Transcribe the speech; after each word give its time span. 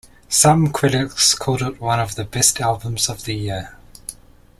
Some 0.29 0.73
critics 0.73 1.35
called 1.35 1.61
it 1.61 1.79
one 1.79 1.99
of 1.99 2.15
the 2.15 2.23
best 2.23 2.59
albums 2.59 3.07
of 3.07 3.25
the 3.25 3.35
year. 3.35 3.75